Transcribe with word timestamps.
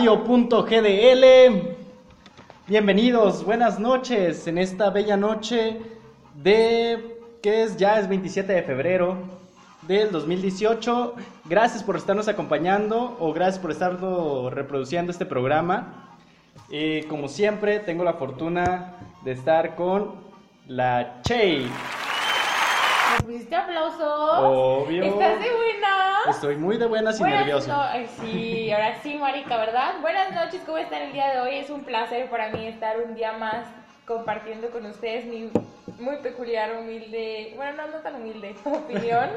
radio.gdl. 0.00 1.76
Bienvenidos, 2.66 3.44
buenas 3.44 3.78
noches 3.78 4.46
en 4.46 4.56
esta 4.56 4.88
bella 4.88 5.18
noche 5.18 5.78
de 6.36 7.18
que 7.42 7.64
es 7.64 7.76
ya 7.76 7.98
es 7.98 8.08
27 8.08 8.50
de 8.50 8.62
febrero 8.62 9.18
del 9.82 10.10
2018. 10.10 11.16
Gracias 11.44 11.82
por 11.82 11.96
estarnos 11.96 12.28
acompañando 12.28 13.18
o 13.20 13.34
gracias 13.34 13.58
por 13.58 13.72
estar 13.72 13.98
reproduciendo 14.50 15.12
este 15.12 15.26
programa. 15.26 16.16
Eh, 16.70 17.04
como 17.10 17.28
siempre, 17.28 17.78
tengo 17.80 18.02
la 18.02 18.14
fortuna 18.14 18.94
de 19.22 19.32
estar 19.32 19.76
con 19.76 20.14
la 20.66 21.20
Che. 21.20 21.58
¿Me 21.58 23.24
pusiste 23.26 23.54
aplausos? 23.54 24.32
Obvio. 24.38 25.04
¿Estás 25.04 25.40
de? 25.40 25.79
Estoy 26.28 26.56
muy 26.56 26.76
de 26.76 26.86
buenas 26.86 27.16
y 27.16 27.20
Buenas 27.22 27.38
nervioso. 27.40 27.68
no- 27.68 27.82
ay, 27.82 28.06
sí, 28.20 28.70
ahora 28.72 29.00
sí, 29.02 29.14
marica, 29.16 29.56
¿verdad? 29.56 29.94
Buenas 30.00 30.32
noches, 30.32 30.60
¿cómo 30.66 30.78
están 30.78 31.02
el 31.02 31.12
día 31.12 31.32
de 31.32 31.40
hoy? 31.40 31.56
Es 31.56 31.70
un 31.70 31.84
placer 31.84 32.28
para 32.28 32.50
mí 32.50 32.66
estar 32.66 32.98
un 33.00 33.14
día 33.14 33.32
más 33.32 33.64
compartiendo 34.06 34.70
con 34.70 34.84
ustedes 34.86 35.24
mi 35.24 35.50
muy 35.98 36.16
peculiar, 36.18 36.72
humilde, 36.78 37.52
bueno, 37.56 37.82
no, 37.86 37.92
no 37.92 37.98
tan 37.98 38.16
humilde, 38.16 38.54
opinión. 38.64 39.30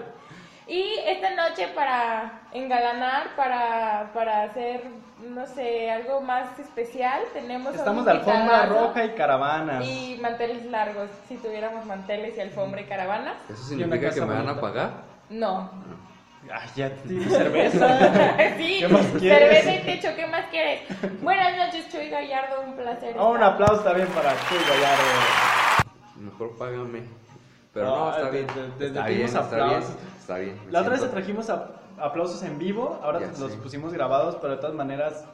Y 0.66 0.82
esta 1.06 1.32
noche 1.36 1.68
para 1.76 2.42
engalanar, 2.54 3.36
para, 3.36 4.12
para 4.14 4.44
hacer, 4.44 4.82
no 5.20 5.46
sé, 5.46 5.92
algo 5.92 6.22
más 6.22 6.58
especial, 6.58 7.22
tenemos... 7.34 7.76
Estamos 7.76 8.06
de 8.06 8.12
alfombra 8.12 8.66
roja 8.68 9.04
y 9.04 9.10
caravanas. 9.10 9.86
Y 9.86 10.18
manteles 10.22 10.66
largos, 10.66 11.10
si 11.28 11.36
tuviéramos 11.38 11.86
manteles 11.86 12.38
y 12.38 12.42
alfombra 12.42 12.80
y 12.82 12.86
caravanas. 12.86 13.36
¿Eso 13.50 13.62
significa 13.64 14.10
que 14.14 14.22
me 14.22 14.34
van 14.34 14.48
a 14.50 14.60
pagar? 14.62 14.92
No, 15.30 15.70
Ay, 16.52 16.70
ya 16.76 16.90
tienes 16.90 17.32
cerveza. 17.32 17.98
sí, 18.58 18.78
¿Qué 18.80 18.88
más 18.88 19.06
quieres? 19.20 19.64
cerveza 19.64 19.74
y 19.76 19.86
techo, 19.86 20.16
¿qué 20.16 20.28
más 20.28 20.46
quieres? 20.52 20.82
Buenas 21.22 21.58
noches, 21.58 21.90
Chuy 21.92 22.10
Gallardo, 22.10 22.62
un 22.62 22.76
placer. 22.76 23.16
Oh, 23.18 23.32
un 23.32 23.42
aplauso 23.44 23.82
también 23.84 24.08
para 24.10 24.32
Chuy 24.50 24.58
Gallardo. 24.70 25.04
Mejor 26.18 26.58
págame. 26.58 27.04
Pero 27.74 27.86
No, 27.88 28.06
no, 28.06 28.10
está 28.12 28.24
te- 28.30 28.32
bien. 28.32 28.48
te- 28.48 28.54
te 28.78 28.88
está 28.88 29.06
bien, 29.08 29.22
está 29.26 29.66
bien. 29.66 29.84
Está 30.20 30.38
bien. 30.38 30.60
La 30.70 30.82
otra 30.82 30.92
vez 30.92 31.02
te 31.02 31.08
trajimos 31.08 31.50
a- 31.50 31.70
aplausos 32.00 32.44
en 32.44 32.60
vivo, 32.60 33.00
ahora 33.04 33.20
Ya 33.22 33.28
los 33.40 33.52
sé. 33.52 33.58
pusimos 33.58 33.94
grabados, 33.94 34.38
pero 34.42 34.56
de 34.56 34.62
todas 34.62 34.76
maneras. 34.76 35.26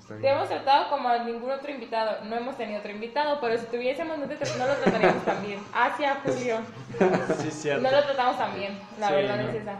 Está 0.00 0.16
Te 0.16 0.28
hemos 0.28 0.48
tratado 0.48 0.90
como 0.90 1.08
a 1.08 1.18
ningún 1.20 1.50
otro 1.52 1.70
invitado. 1.70 2.24
No 2.24 2.34
hemos 2.36 2.56
tenido 2.56 2.80
otro 2.80 2.90
invitado, 2.90 3.38
pero 3.40 3.56
si 3.58 3.66
tuviésemos, 3.66 4.18
no, 4.18 4.26
te 4.26 4.36
tra- 4.38 4.56
no 4.58 4.66
lo 4.66 4.74
trataríamos 4.74 5.24
tan 5.24 5.40
bien. 5.46 5.60
Hacia 5.72 6.16
Julio. 6.24 6.56
Sí, 7.42 7.50
cierto. 7.50 7.82
No 7.82 7.90
lo 7.90 8.02
tratamos 8.04 8.38
tan 8.38 8.54
bien, 8.54 8.76
la 8.98 9.08
Sí, 9.08 9.14
verdad 9.14 9.36
no. 9.36 9.48
es 9.50 9.54
esa. 9.54 9.78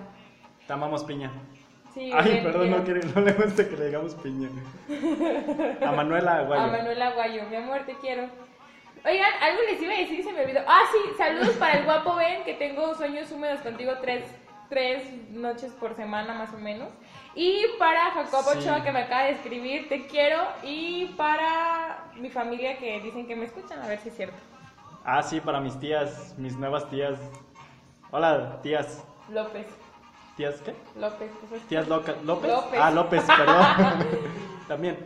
Te 0.67 0.73
amamos 0.73 1.05
piña. 1.05 1.31
Sí, 1.93 2.11
Ay, 2.13 2.25
bien, 2.33 2.45
perdón, 2.45 2.63
bien. 2.63 2.77
no, 2.79 2.85
quiere- 2.85 3.01
no 3.15 3.21
le 3.21 3.33
gusta 3.33 3.69
que 3.69 3.77
le 3.77 3.87
digamos 3.87 4.15
piña. 4.17 4.49
A 5.87 5.93
Manuela 5.93 6.39
Aguayo. 6.39 6.63
A 6.63 6.67
Manuela 6.67 7.09
Aguayo, 7.09 7.43
mi 7.49 7.57
amor, 7.57 7.83
te 7.87 7.95
quiero. 7.99 8.29
Oigan, 9.05 9.31
algo 9.43 9.61
les 9.71 9.81
iba 9.83 9.93
a 9.93 9.99
decir 9.99 10.21
y 10.21 10.23
se 10.23 10.33
me 10.33 10.43
olvidó. 10.43 10.61
Ah, 10.67 10.81
sí, 10.91 11.11
saludos 11.19 11.51
para 11.57 11.79
el 11.79 11.85
guapo 11.85 12.15
Ben, 12.17 12.43
que 12.45 12.55
tengo 12.55 12.95
sueños 12.95 13.31
húmedos 13.31 13.61
contigo 13.61 13.93
tres, 14.01 14.25
tres 14.71 15.05
noches 15.31 15.73
por 15.73 15.95
semana 15.95 16.33
más 16.35 16.53
o 16.55 16.59
menos. 16.59 16.89
Y 17.35 17.65
para 17.79 18.11
Jacobo 18.13 18.53
Sí. 18.55 18.59
Ochoa, 18.61 18.83
que 18.83 18.91
me 18.93 19.01
acaba 19.03 19.25
de 19.25 19.33
escribir, 19.33 19.89
te 19.89 20.07
quiero. 20.07 20.39
Y 20.63 21.07
para 21.19 22.07
mi 22.17 22.31
familia, 22.31 22.79
que 22.79 23.01
dicen 23.03 23.27
que 23.27 23.37
me 23.37 23.45
escuchan, 23.45 23.81
a 23.83 23.87
ver 23.87 23.99
si 24.01 24.09
es 24.09 24.17
cierto. 24.17 24.37
Ah, 25.05 25.23
sí, 25.23 25.39
para 25.41 25.61
mis 25.61 25.79
tías, 25.79 26.35
mis 26.39 26.57
nuevas 26.57 26.89
tías. 26.89 27.19
Hola, 28.11 28.61
tías. 28.63 29.05
López, 29.29 29.67
¿Tías 30.37 30.57
qué? 30.65 30.75
López. 30.99 31.31
¿qué 31.41 31.47
fue? 31.47 31.59
¿Tías 31.61 31.87
Loca- 31.89 32.15
López? 32.25 32.51
López. 32.51 32.81
Ah, 32.83 32.91
López, 32.91 33.23
perdón. 33.23 33.65
También. 34.69 34.99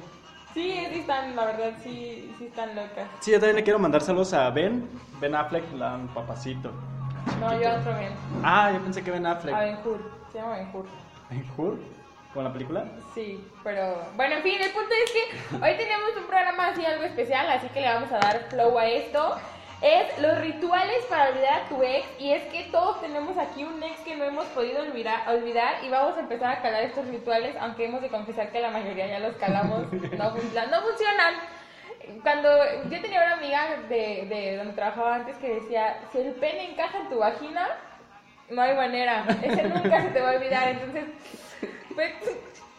Sí, 0.55 0.87
sí 0.93 1.01
están, 1.01 1.37
la 1.37 1.45
verdad, 1.45 1.73
sí, 1.83 2.35
sí 2.39 2.47
están 2.47 2.75
locas. 2.75 3.07
Sí, 3.21 3.31
yo 3.33 3.39
también 3.39 3.57
le 3.57 3.63
quiero 3.65 3.79
mandar 3.79 4.01
saludos 4.01 4.33
a 4.33 4.49
Ben. 4.51 4.89
Ben 5.21 5.35
Affleck, 5.35 5.65
la, 5.75 5.99
papacito. 6.15 6.71
No, 7.41 7.61
yo 7.61 7.71
otro 7.77 7.97
bien. 7.99 8.13
Ah, 8.43 8.73
yo 8.73 8.81
pensé 8.81 9.05
que 9.05 9.11
Ben 9.11 9.27
Affleck. 9.27 9.55
A 9.55 9.61
Benjur, 9.61 9.99
se 10.33 10.39
llama 10.39 10.57
Benjur. 10.57 10.87
¿En 11.31 11.47
Hur? 11.57 11.79
¿Con 12.33 12.45
la 12.45 12.53
película? 12.53 12.85
Sí, 13.15 13.47
pero 13.63 13.99
bueno, 14.17 14.37
en 14.37 14.43
fin, 14.43 14.55
el 14.61 14.71
punto 14.71 14.91
es 15.05 15.13
que 15.13 15.55
hoy 15.57 15.77
tenemos 15.77 16.11
un 16.17 16.25
programa 16.27 16.69
así 16.69 16.85
algo 16.85 17.05
especial, 17.05 17.49
así 17.51 17.69
que 17.69 17.81
le 17.81 17.89
vamos 17.89 18.11
a 18.13 18.19
dar 18.19 18.47
flow 18.51 18.79
a 18.79 18.87
esto. 18.87 19.37
Es 19.81 20.19
los 20.19 20.39
rituales 20.41 21.05
para 21.09 21.31
olvidar 21.31 21.63
a 21.63 21.69
tu 21.69 21.81
ex 21.85 22.05
y 22.19 22.33
es 22.33 22.43
que 22.45 22.65
todos 22.73 23.01
tenemos 23.01 23.39
aquí 23.39 23.63
un 23.63 23.81
ex 23.81 24.01
que 24.01 24.17
no 24.17 24.25
hemos 24.25 24.45
podido 24.47 24.83
olvidar, 24.83 25.29
olvidar 25.29 25.85
y 25.85 25.89
vamos 25.89 26.17
a 26.17 26.21
empezar 26.21 26.57
a 26.57 26.63
calar 26.63 26.83
estos 26.83 27.07
rituales, 27.07 27.55
aunque 27.61 27.85
hemos 27.85 28.03
de 28.03 28.09
confesar 28.09 28.51
que 28.51 28.61
la 28.61 28.71
mayoría 28.71 29.07
ya 29.07 29.21
los 29.21 29.37
calamos, 29.37 29.93
no, 29.93 30.31
fun- 30.33 30.53
no 30.71 30.81
funcionan. 30.83 31.35
Cuando 32.23 32.49
yo 32.91 33.01
tenía 33.03 33.23
una 33.23 33.35
amiga 33.35 33.67
de, 33.89 34.27
de 34.29 34.57
donde 34.57 34.73
trabajaba 34.73 35.15
antes 35.17 35.37
que 35.37 35.55
decía, 35.61 35.99
si 36.11 36.19
el 36.19 36.33
pene 36.33 36.73
encaja 36.73 36.99
en 36.99 37.09
tu 37.11 37.19
vagina, 37.19 37.69
no 38.51 38.63
hay 38.63 38.75
manera, 38.75 39.27
ese 39.43 39.63
nunca 39.65 40.03
se 40.03 40.09
te 40.09 40.21
va 40.21 40.31
a 40.31 40.35
olvidar, 40.35 40.69
entonces 40.71 41.05
pues, 41.95 42.13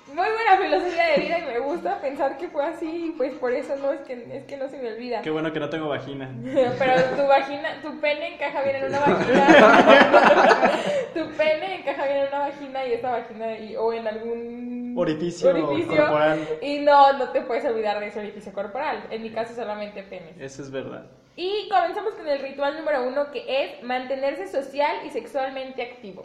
muy 0.10 0.26
buena 0.28 0.58
filosofía 0.62 1.06
de 1.08 1.18
vida 1.22 1.40
y 1.40 1.44
me 1.44 1.60
gusta 1.60 2.00
pensar 2.02 2.38
que 2.38 2.48
fue 2.48 2.66
así 2.66 3.08
y 3.08 3.12
pues 3.12 3.34
por 3.34 3.52
eso 3.54 3.76
no 3.78 3.92
es 3.94 4.02
que 4.02 4.14
es 4.38 4.44
que 4.46 4.58
no 4.58 4.68
se 4.70 4.78
me 4.78 4.92
olvida. 4.94 5.22
Qué 5.22 5.30
bueno 5.30 5.52
que 5.54 5.60
no 5.60 5.70
tengo 5.70 5.88
vagina. 5.90 6.30
Pero 6.44 6.94
tu 7.16 7.28
vagina, 7.28 7.82
tu 7.82 8.00
pene 8.00 8.36
encaja 8.36 8.62
bien 8.64 8.76
en 8.78 8.86
una 8.86 9.00
vagina. 9.00 10.72
tu 11.14 11.30
pene 11.38 11.76
encaja 11.80 12.06
bien 12.06 12.18
en 12.18 12.28
una 12.28 12.40
vagina 12.40 12.86
y 12.86 12.94
esta 12.94 13.12
vagina 13.12 13.58
y- 13.58 13.76
o 13.76 13.94
en 13.94 14.08
algún 14.08 14.94
Orificio 14.98 15.54
corporal. 15.88 16.40
Y 16.62 16.80
no, 16.80 17.14
no 17.14 17.30
te 17.30 17.42
puedes 17.42 17.64
olvidar 17.66 18.00
de 18.00 18.08
ese 18.08 18.20
orificio 18.20 18.52
corporal. 18.52 19.04
En 19.12 19.22
mi 19.22 19.30
caso 19.30 19.54
solamente 19.54 20.04
pene. 20.04 20.34
Eso 20.40 20.62
es 20.62 20.72
verdad. 20.72 21.06
Y 21.36 21.70
comenzamos 21.70 22.16
con 22.16 22.28
el 22.28 22.40
ritual 22.40 22.76
número 22.78 23.08
uno 23.08 23.32
que 23.32 23.46
es 23.48 23.84
mantenerse 23.84 24.48
social 24.48 24.98
y 25.06 25.10
sexualmente 25.10 25.82
activo. 25.84 26.24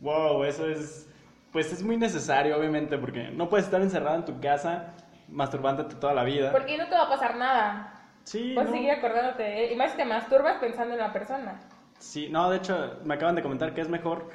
Wow, 0.00 0.44
eso 0.44 0.68
es. 0.68 1.06
Pues 1.52 1.72
es 1.72 1.82
muy 1.82 1.96
necesario, 1.96 2.56
obviamente, 2.56 2.96
porque 2.96 3.30
no 3.30 3.48
puedes 3.48 3.66
estar 3.66 3.80
encerrado 3.80 4.16
en 4.16 4.24
tu 4.24 4.40
casa 4.40 4.94
masturbándote 5.28 5.96
toda 5.96 6.14
la 6.14 6.24
vida. 6.24 6.52
Porque 6.52 6.78
no 6.78 6.86
te 6.86 6.94
va 6.94 7.02
a 7.02 7.08
pasar 7.08 7.36
nada. 7.36 7.94
Sí, 8.24 8.56
a 8.56 8.64
no. 8.64 8.70
seguir 8.70 8.90
acordándote 8.90 9.42
de 9.42 9.66
él. 9.66 9.72
Y 9.72 9.76
más 9.76 9.92
si 9.92 9.96
te 9.96 10.04
masturbas 10.04 10.58
pensando 10.58 10.94
en 10.94 11.00
la 11.00 11.12
persona. 11.12 11.60
Sí, 11.98 12.28
no, 12.30 12.50
de 12.50 12.58
hecho, 12.58 12.98
me 13.04 13.14
acaban 13.14 13.34
de 13.34 13.42
comentar 13.42 13.74
que 13.74 13.80
es 13.80 13.88
mejor 13.88 14.30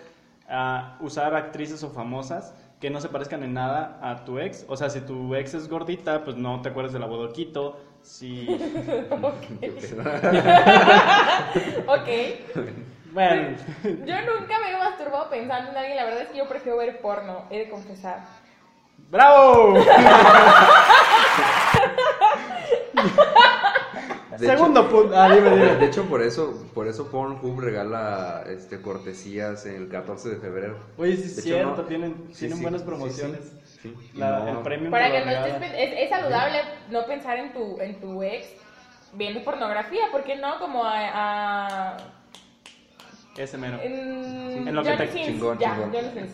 ah, 0.49 0.97
usar 0.99 1.35
actrices 1.35 1.83
o 1.83 1.89
famosas 1.89 2.53
que 2.79 2.89
no 2.89 2.99
se 2.99 3.09
parezcan 3.09 3.43
en 3.43 3.53
nada 3.53 3.99
a 4.01 4.25
tu 4.25 4.39
ex. 4.39 4.65
O 4.67 4.75
sea, 4.75 4.89
si 4.89 5.01
tu 5.01 5.35
ex 5.35 5.53
es 5.53 5.69
gordita, 5.69 6.23
pues 6.23 6.35
no 6.35 6.61
te 6.61 6.69
acuerdas 6.69 6.93
de 6.93 6.99
la 6.99 7.05
bodoquito. 7.05 7.79
Si. 8.01 8.45
ok. 11.87 12.09
Bueno, 13.15 13.57
Yo 13.83 14.21
nunca 14.21 14.59
masturbado 14.95 15.29
pensando 15.29 15.71
en 15.71 15.77
alguien. 15.77 15.97
La 15.97 16.05
verdad 16.05 16.21
es 16.23 16.29
que 16.29 16.37
yo 16.37 16.47
prefiero 16.47 16.77
ver 16.77 17.01
porno. 17.01 17.43
He 17.49 17.59
de 17.59 17.69
confesar. 17.69 18.19
¡bravo! 19.09 19.73
De 24.39 24.47
Segundo 24.47 24.89
punto. 24.89 25.15
Ah, 25.17 25.29
dime, 25.33 25.47
hecho, 25.47 25.55
dime. 25.55 25.75
de 25.77 25.85
hecho, 25.85 26.03
por 26.05 26.21
eso, 26.21 26.65
por 26.73 26.87
eso 26.87 27.09
Pornhub 27.09 27.57
regala 27.59 28.43
este, 28.47 28.81
cortesías 28.81 29.65
el 29.65 29.87
14 29.87 30.29
de 30.29 30.35
febrero. 30.37 30.77
Oye, 30.97 31.15
sí 31.15 31.23
es 31.23 31.35
De 31.37 31.41
hecho, 31.41 31.49
cierto, 31.55 31.75
no- 31.77 31.83
tienen, 31.87 32.15
sí, 32.31 32.39
tienen 32.39 32.57
sí, 32.57 32.63
buenas 32.63 32.81
promociones. 32.83 33.39
sí, 33.81 33.95
La- 34.13 34.39
no- 34.39 34.49
el 34.49 34.57
premio 34.57 34.91
Para 34.91 35.09
que 35.11 35.23
no 35.23 35.31
estés. 35.31 35.71
Es, 35.73 35.93
es 36.03 36.09
saludable 36.09 36.59
no 36.89 37.05
pensar 37.05 37.37
en 37.37 37.53
tu, 37.53 37.79
en 37.79 37.99
tu 38.01 38.21
ex 38.23 38.47
viendo 39.13 39.41
pornografía. 39.43 40.05
¿Por 40.11 40.23
qué 40.25 40.35
no? 40.35 40.59
Como 40.59 40.83
a. 40.83 40.97
a- 41.93 41.97
Ese 43.37 43.57
mero. 43.57 43.79
en, 43.81 44.67
En 44.67 44.75
lo 44.75 44.83
que 44.83 44.93
te- 44.93 45.07
Sins. 45.11 45.25
chingón, 45.27 45.57
Ya, 45.59 45.73
chingón. 45.73 45.91
Johnny 45.93 46.09
Sins. 46.13 46.31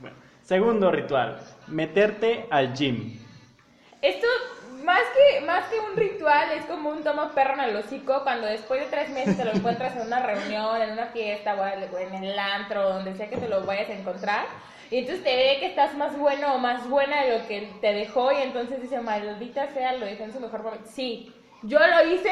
Bueno, 0.00 0.16
segundo 0.42 0.90
ritual, 0.90 1.38
meterte 1.68 2.46
al 2.50 2.74
gym. 2.74 3.18
Esto, 4.00 4.26
más 4.84 5.00
que, 5.16 5.40
más 5.46 5.66
que 5.68 5.78
un 5.78 5.96
ritual, 5.96 6.50
es 6.58 6.64
como 6.64 6.90
un 6.90 7.04
toma 7.04 7.32
perro 7.34 7.54
en 7.54 7.60
el 7.60 7.76
hocico 7.76 8.22
cuando 8.24 8.48
después 8.48 8.80
de 8.80 8.86
tres 8.86 9.10
meses 9.10 9.36
te 9.36 9.44
lo 9.44 9.52
encuentras 9.52 9.94
en 9.96 10.06
una 10.08 10.20
reunión, 10.20 10.82
en 10.82 10.92
una 10.92 11.06
fiesta, 11.06 11.54
o 11.54 11.96
en 11.98 12.14
el 12.24 12.36
antro, 12.38 12.88
donde 12.94 13.14
sea 13.14 13.28
que 13.30 13.36
te 13.36 13.48
lo 13.48 13.64
vayas 13.64 13.88
a 13.90 13.94
encontrar. 13.94 14.46
Y 14.90 14.98
entonces 14.98 15.22
te 15.24 15.34
ve 15.36 15.56
que 15.60 15.66
estás 15.66 15.94
más 15.96 16.18
bueno 16.18 16.54
o 16.54 16.58
más 16.58 16.86
buena 16.88 17.22
de 17.24 17.38
lo 17.38 17.46
que 17.46 17.70
te 17.80 17.94
dejó 17.94 18.30
y 18.32 18.42
entonces 18.42 18.82
dice, 18.82 19.00
maldita 19.00 19.68
sea, 19.68 19.92
lo 19.94 20.04
dejé 20.04 20.24
en 20.24 20.32
su 20.32 20.40
mejor 20.40 20.62
momento. 20.64 20.86
Sí, 20.92 21.32
yo 21.62 21.78
lo 21.78 22.12
hice 22.12 22.30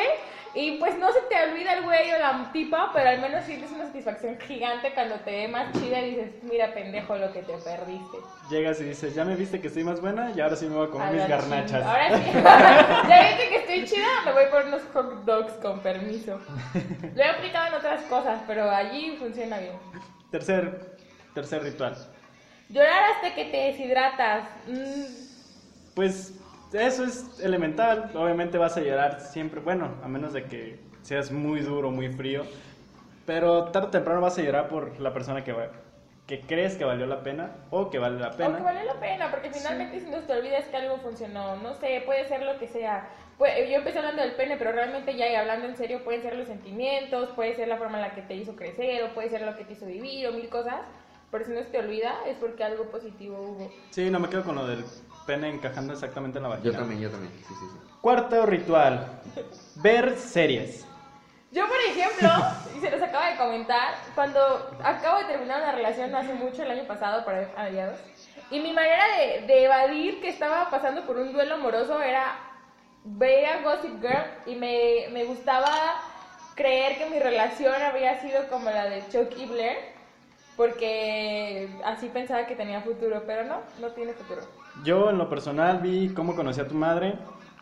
y 0.55 0.79
pues 0.79 0.99
no 0.99 1.13
se 1.13 1.21
te 1.23 1.51
olvida 1.51 1.75
el 1.75 1.85
güey 1.85 2.11
o 2.13 2.19
la 2.19 2.51
tipa, 2.53 2.91
pero 2.93 3.09
al 3.11 3.21
menos 3.21 3.45
sientes 3.45 3.71
una 3.71 3.85
satisfacción 3.87 4.39
gigante 4.41 4.93
cuando 4.95 5.15
te 5.17 5.31
ve 5.31 5.49
más 5.49 5.73
chida 5.73 6.01
y 6.01 6.11
dices, 6.11 6.31
mira 6.43 6.75
pendejo 6.75 7.17
lo 7.17 7.33
que 7.33 7.43
te 7.43 7.53
perdiste. 7.55 8.19
Llegas 8.51 8.81
y 8.81 8.85
dices, 8.85 9.15
ya 9.15 9.25
me 9.25 9.37
viste 9.37 9.61
que 9.61 9.69
estoy 9.69 9.85
más 9.85 10.01
buena 10.01 10.33
y 10.35 10.41
ahora 10.41 10.57
sí 10.57 10.67
me 10.67 10.75
voy 10.77 10.89
a 10.89 10.91
comer 10.91 11.09
A 11.09 11.13
mis 11.13 11.29
garnachas. 11.29 11.87
Ahora 11.87 12.19
sí. 12.19 12.25
ya 13.09 13.29
viste 13.29 13.49
que 13.49 13.57
estoy 13.57 13.85
chida, 13.85 14.07
me 14.25 14.33
voy 14.33 14.45
por 14.51 14.65
unos 14.67 14.83
hot 14.93 15.25
dogs 15.25 15.53
con 15.55 15.81
permiso. 15.81 16.41
Lo 17.15 17.23
he 17.23 17.29
aplicado 17.29 17.69
en 17.69 17.75
otras 17.75 18.03
cosas, 18.03 18.41
pero 18.47 18.69
allí 18.71 19.17
funciona 19.19 19.59
bien. 19.59 19.73
Tercer, 20.31 20.97
tercer 21.35 21.63
ritual. 21.63 21.97
Llorar 22.69 23.03
hasta 23.15 23.35
que 23.35 23.45
te 23.47 23.57
deshidratas. 23.57 24.49
Mm, 24.67 25.05
Pues 25.95 26.35
eso 26.73 27.05
es 27.05 27.41
elemental. 27.41 28.11
Obviamente 28.15 28.59
vas 28.59 28.77
a 28.77 28.81
llorar 28.81 29.21
siempre, 29.21 29.61
bueno, 29.61 29.95
a 30.03 30.09
menos 30.09 30.33
de 30.33 30.45
que 30.45 30.79
seas 31.03 31.31
muy 31.31 31.61
duro, 31.61 31.91
muy 31.91 32.09
frío. 32.09 32.43
Pero 33.27 33.65
tarde 33.67 33.89
o 33.89 33.91
temprano 33.91 34.21
vas 34.21 34.39
a 34.39 34.43
llorar 34.43 34.69
por 34.69 34.99
la 35.01 35.13
persona 35.13 35.45
que, 35.45 35.53
va- 35.53 35.69
que 36.27 36.41
crees 36.41 36.77
que 36.77 36.85
valió 36.85 37.07
la 37.07 37.23
pena 37.23 37.51
o 37.71 37.91
que 37.91 37.99
vale 37.99 38.19
la 38.19 38.31
pena. 38.33 38.47
Aunque 38.47 38.63
vale 38.63 38.85
la 38.85 38.95
pena, 38.95 39.31
porque 39.31 39.51
finalmente 39.51 40.01
si 40.01 40.11
no 40.11 40.19
te 40.19 40.33
olvidas 40.33 40.65
que 40.67 40.77
algo 40.77 40.99
funcionó, 40.99 41.57
no 41.57 41.75
sé, 41.75 42.03
puede 42.05 42.27
ser 42.27 42.43
lo 42.43 42.59
que 42.59 42.67
sea. 42.67 43.09
Yo 43.39 43.77
empecé 43.77 43.99
hablando 43.99 44.21
del 44.23 44.33
pene, 44.33 44.57
pero 44.59 44.73
realmente 44.73 45.17
ya 45.17 45.27
y 45.31 45.35
hablando 45.35 45.67
en 45.67 45.77
serio, 45.77 46.05
pueden 46.05 46.23
ser 46.23 46.37
los 46.37 46.47
sentimientos, 46.47 47.31
puede 47.31 47.55
ser 47.55 47.69
la 47.69 47.79
forma 47.79 47.97
en 47.97 48.03
la 48.03 48.15
que 48.15 48.23
te 48.23 48.35
hizo 48.35 48.55
crecer, 48.55 49.03
o 49.05 49.15
puede 49.15 49.31
ser 49.31 49.43
lo 49.43 49.57
que 49.57 49.65
te 49.65 49.73
hizo 49.73 49.87
vivir, 49.87 50.27
o 50.29 50.33
mil 50.33 50.49
cosas. 50.51 50.81
Pero 51.31 51.45
si 51.45 51.53
no 51.53 51.61
se 51.61 51.67
te 51.67 51.79
olvida, 51.79 52.15
es 52.27 52.37
porque 52.39 52.65
algo 52.65 52.85
positivo 52.91 53.39
hubo. 53.41 53.73
Sí, 53.91 54.11
no 54.11 54.19
me 54.19 54.29
quedo 54.29 54.45
con 54.45 54.57
lo 54.57 54.67
del 54.67 54.85
pene 55.27 55.49
encajando 55.49 55.93
exactamente 55.93 56.39
en 56.39 56.43
la 56.45 56.49
vagina. 56.51 56.73
Yo 56.73 56.79
también, 56.79 57.01
yo 57.01 57.11
también. 57.11 57.33
Sí, 57.39 57.55
sí, 57.55 57.55
sí. 57.55 57.79
Cuarto 58.01 58.47
ritual, 58.47 59.21
ver 59.77 60.17
series. 60.17 60.87
Yo, 61.53 61.67
por 61.67 61.79
ejemplo, 61.81 62.29
y 62.77 62.81
se 62.81 62.91
los 62.91 63.03
acaba 63.03 63.31
de 63.31 63.37
comentar, 63.37 63.95
cuando 64.15 64.41
acabo 64.83 65.19
de 65.19 65.25
terminar 65.25 65.63
una 65.63 65.73
relación 65.73 66.15
hace 66.15 66.33
mucho, 66.35 66.63
el 66.63 66.71
año 66.71 66.85
pasado, 66.87 67.25
para 67.25 67.51
a 67.57 67.65
mediados, 67.65 67.99
y 68.51 68.61
mi 68.61 68.73
manera 68.73 69.05
de, 69.17 69.47
de 69.47 69.65
evadir 69.65 70.21
que 70.21 70.29
estaba 70.29 70.71
pasando 70.71 71.03
por 71.07 71.17
un 71.17 71.33
duelo 71.33 71.57
amoroso 71.57 72.01
era 72.03 72.37
ver 73.05 73.47
a 73.47 73.63
Gossip 73.63 74.01
Girl 74.01 74.25
y 74.47 74.55
me, 74.57 75.09
me 75.13 75.25
gustaba 75.25 76.01
creer 76.55 76.99
que 76.99 77.11
mi 77.11 77.19
relación 77.19 77.81
había 77.83 78.21
sido 78.21 78.49
como 78.49 78.71
la 78.71 78.85
de 78.85 79.03
Chuck 79.09 79.37
y 79.37 79.47
Blair, 79.47 79.79
porque 80.61 81.71
así 81.87 82.11
pensaba 82.11 82.45
que 82.47 82.55
tenía 82.55 82.83
futuro, 82.83 83.23
pero 83.27 83.45
no, 83.45 83.63
no 83.81 83.89
tiene 83.93 84.13
futuro. 84.13 84.43
Yo 84.85 85.09
en 85.09 85.17
lo 85.17 85.27
personal 85.27 85.79
vi 85.79 86.11
cómo 86.13 86.37
conocí 86.37 86.61
a 86.61 86.69
tu 86.69 86.75
madre 86.75 87.15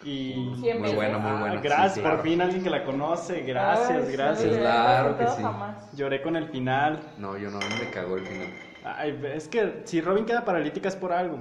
y... 0.02 0.34
Muy 0.34 0.92
bueno, 0.94 1.20
muy 1.20 1.30
Ah, 1.30 1.36
bueno. 1.38 1.60
gracias, 1.62 1.94
sí, 1.94 2.00
por 2.00 2.10
claro. 2.10 2.22
fin 2.24 2.40
alguien 2.42 2.64
que 2.64 2.70
la 2.70 2.82
conoce, 2.82 3.42
gracias, 3.42 4.04
Ay, 4.08 4.12
gracias. 4.16 4.52
sí, 4.52 4.58
Claro 4.58 5.10
no 5.10 5.16
que 5.18 5.26
sí. 5.28 5.42
jamás. 5.42 5.96
Lloré 5.96 6.22
con 6.22 6.34
el 6.34 6.48
final. 6.48 6.98
No, 7.18 7.38
yo 7.38 7.50
no, 7.50 7.58
a 7.58 7.60
mí 7.60 7.74
me 7.84 7.88
cagó 7.92 8.16
el 8.16 8.26
final. 8.26 8.48
Ay, 8.84 9.20
es 9.32 9.46
que 9.46 9.82
si 9.84 10.00
Robin 10.00 10.24
queda 10.26 10.44
paralítica 10.44 10.88
es 10.88 10.96
por 10.96 11.12
algo. 11.12 11.38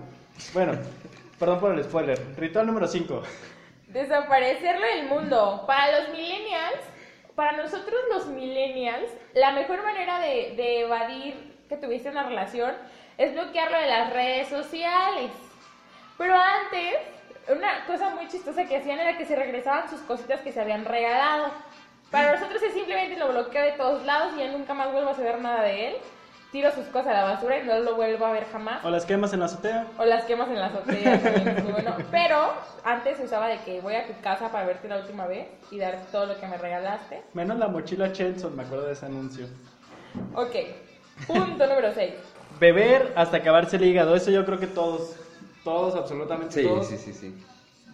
Bueno, 0.54 0.74
perdón 1.40 1.60
por 1.60 1.74
el 1.74 1.84
spoiler. 1.84 2.20
Ritual 2.38 2.68
número 2.68 2.86
5. 2.88 3.24
Desaparecerlo 3.88 4.86
del 4.86 5.08
mundo. 5.10 5.64
Para 5.66 6.02
los 6.02 6.10
millennials, 6.12 6.82
para 7.38 7.52
nosotros 7.52 8.00
los 8.10 8.26
millennials, 8.30 9.12
la 9.36 9.52
mejor 9.52 9.84
manera 9.84 10.18
de, 10.18 10.56
de 10.58 10.80
evadir 10.82 11.36
que 11.70 11.78
tuviste 11.78 12.10
una 12.10 12.24
relación 12.24 12.74
es 13.16 13.32
bloquearlo 13.36 13.78
de 13.78 13.86
las 13.86 14.12
redes 14.12 14.48
sociales. 14.48 15.30
Pero 16.18 16.34
antes, 16.34 16.96
una 17.48 17.86
cosa 17.86 18.10
muy 18.10 18.28
chistosa 18.28 18.66
que 18.66 18.78
hacían 18.78 19.00
era 19.00 19.20
que 19.20 19.26
se 19.28 19.36
regresaban 19.36 19.88
sus 19.88 20.00
cositas 20.02 20.42
que 20.42 20.52
se 20.52 20.60
habían 20.60 20.84
regalado. 20.84 21.52
Para 22.10 22.32
nosotros 22.32 22.60
es 22.64 22.74
simplemente 22.74 23.20
lo 23.20 23.28
bloqueo 23.28 23.66
de 23.66 23.74
todos 23.74 24.04
lados 24.04 24.34
y 24.36 24.40
ya 24.40 24.48
nunca 24.48 24.74
más 24.74 24.92
vuelvo 24.92 25.12
a 25.12 25.14
saber 25.14 25.40
nada 25.40 25.62
de 25.62 25.90
él. 25.90 25.98
Tiro 26.52 26.72
sus 26.72 26.86
cosas 26.86 27.08
a 27.08 27.14
la 27.14 27.24
basura 27.26 27.58
y 27.60 27.66
no 27.66 27.78
lo 27.80 27.96
vuelvo 27.96 28.26
a 28.26 28.32
ver 28.32 28.46
jamás. 28.50 28.84
O 28.86 28.90
las 28.90 29.06
quemas 29.06 29.34
en 29.34 29.40
la 29.42 29.46
azotea. 29.48 29.86
O 29.98 30.06
las 30.06 30.24
quemas 30.24 30.48
en 30.48 30.60
la 30.60 30.68
azotea 30.68 31.20
también 31.22 31.68
bueno. 31.74 31.96
Pero 32.10 32.54
antes 32.86 33.18
se 33.18 33.26
usaba 33.26 33.48
de 33.48 33.58
que 33.60 33.82
voy 33.82 33.96
a 33.96 34.08
tu 34.08 34.14
casa 34.22 34.50
para 34.50 34.66
verte 34.66 34.88
la 34.88 34.98
última 35.00 35.28
vez 35.28 35.48
y 35.72 35.78
dar 35.78 36.00
todo 36.12 36.26
lo 36.26 36.40
que 36.40 36.48
me 36.48 36.58
regalaste. 36.58 37.22
Menos 37.34 37.58
la 37.60 37.68
mochila 37.68 38.14
Chelson, 38.14 38.56
me 38.56 38.64
acuerdo 38.64 38.86
de 38.86 38.94
ese 38.94 39.06
anuncio. 39.06 39.48
Ok, 40.36 40.56
punto 41.28 41.68
número 41.68 41.92
6. 41.94 42.14
Beber 42.60 43.12
hasta 43.18 43.38
acabarse 43.38 43.76
el 43.76 43.84
hígado. 43.84 44.16
Eso 44.16 44.32
yo 44.32 44.46
creo 44.46 44.58
que 44.60 44.68
todos, 44.68 45.18
todos, 45.66 45.96
absolutamente 45.96 46.54
Sí, 46.62 46.64
todos. 46.64 46.88
sí, 46.88 46.98
sí, 46.98 47.14
sí. 47.14 47.36